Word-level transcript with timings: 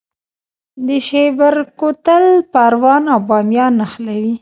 د 0.87 0.89
شیبر 1.07 1.55
کوتل 1.79 2.25
پروان 2.53 3.03
او 3.13 3.19
بامیان 3.29 3.73
نښلوي 3.79 4.35